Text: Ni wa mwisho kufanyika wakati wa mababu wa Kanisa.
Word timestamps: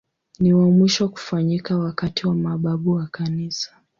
Ni 0.39 0.53
wa 0.53 0.71
mwisho 0.71 1.09
kufanyika 1.09 1.77
wakati 1.77 2.27
wa 2.27 2.35
mababu 2.35 2.91
wa 2.91 3.07
Kanisa. 3.07 3.77